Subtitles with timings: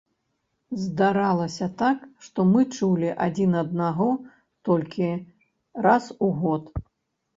[0.83, 4.07] Здаралася так, што мы чулі адзін аднаго
[4.71, 5.11] толькі
[5.89, 6.63] раз у год.